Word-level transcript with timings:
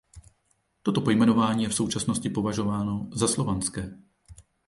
Toto 0.83 1.01
pojmenování 1.01 1.63
je 1.63 1.69
v 1.69 1.75
současnosti 1.75 2.29
považováno 2.29 3.09
za 3.13 3.27
slovanské. 3.27 3.97